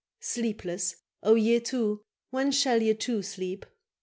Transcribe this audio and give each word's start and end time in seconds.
Sleepless: 0.21 0.95
and 1.21 1.39
ye 1.39 1.59
too, 1.59 2.01
when 2.31 2.51
shall 2.51 2.81
ye 2.81 2.95
too 2.95 3.21
sleep? 3.21 3.67